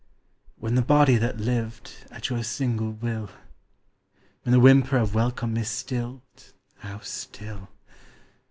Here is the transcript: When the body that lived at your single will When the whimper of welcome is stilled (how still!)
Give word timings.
When 0.55 0.73
the 0.73 0.81
body 0.81 1.15
that 1.17 1.37
lived 1.39 2.07
at 2.09 2.29
your 2.31 2.41
single 2.43 2.91
will 2.93 3.29
When 4.41 4.51
the 4.51 4.59
whimper 4.59 4.97
of 4.97 5.13
welcome 5.13 5.55
is 5.57 5.69
stilled 5.69 6.53
(how 6.79 7.01
still!) 7.01 7.69